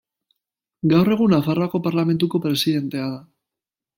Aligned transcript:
Gaur 0.93 1.11
egun, 1.15 1.35
Nafarroako 1.37 1.83
Parlamentuko 1.89 2.43
presidentea 2.47 3.13
da. 3.15 3.23